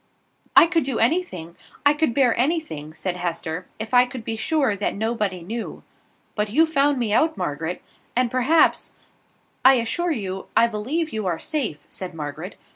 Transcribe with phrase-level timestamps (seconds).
[0.55, 1.55] "I could do anything,
[1.85, 5.83] I could bear anything," said Hester, "if I could be sure that nobody knew.
[6.33, 7.83] But you found me out, Margaret,
[8.15, 8.93] and perhaps"
[9.63, 12.55] "I assure you, I believe you are safe," said Margaret.